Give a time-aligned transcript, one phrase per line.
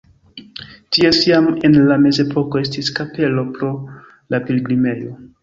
[0.95, 3.71] Tie jam en la mezepoko estis kapelo pro
[4.35, 5.15] la pilgrimejo.